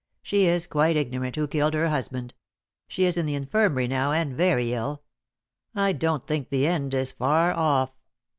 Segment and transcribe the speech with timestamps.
[0.23, 2.33] She is quite ignorant who killed her husband;
[2.87, 5.03] she is in the infirmary now, and very ill.
[5.75, 7.91] I don't think the end is far off.